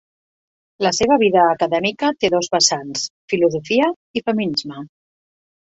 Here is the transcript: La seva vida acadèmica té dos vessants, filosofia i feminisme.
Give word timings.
La 0.85 0.91
seva 0.99 1.17
vida 1.23 1.43
acadèmica 1.49 2.11
té 2.25 2.33
dos 2.37 2.49
vessants, 2.57 3.05
filosofia 3.35 3.93
i 4.23 4.27
feminisme. 4.33 4.85